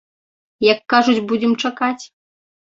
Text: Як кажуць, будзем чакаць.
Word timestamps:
Як 0.71 0.79
кажуць, 0.95 1.25
будзем 1.29 1.53
чакаць. 1.65 2.01